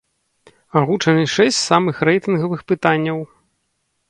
[0.79, 3.23] Агучаны шэсць самых рэйтынгавых пытанняў.